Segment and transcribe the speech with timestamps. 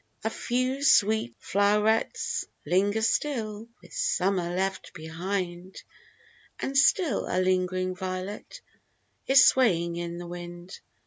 [0.23, 0.45] 115 A
[0.77, 5.83] few sweet flow'rets linger still, Which Summer left behind;
[6.59, 8.61] And still a lingering violet
[9.27, 10.79] Is swaying in the wind.